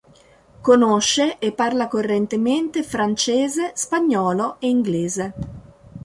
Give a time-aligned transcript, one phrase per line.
[0.61, 5.33] Conosce e parla correntemente francese, spagnolo e inglese.